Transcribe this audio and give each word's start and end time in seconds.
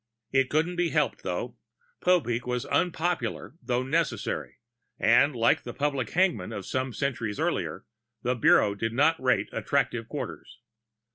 It 0.31 0.49
couldn't 0.49 0.77
be 0.77 0.89
helped, 0.89 1.21
though; 1.21 1.57
Popeek 2.03 2.47
was 2.47 2.65
unpopular, 2.65 3.53
though 3.61 3.83
necessary; 3.83 4.57
and, 4.97 5.35
like 5.35 5.61
the 5.61 5.75
public 5.75 6.09
hangman 6.13 6.51
of 6.51 6.65
some 6.65 6.91
centuries 6.91 7.39
earlier, 7.39 7.85
the 8.23 8.33
Bureau 8.33 8.73
did 8.73 8.93
not 8.93 9.21
rate 9.21 9.49
attractive 9.51 10.07
quarters. 10.07 10.57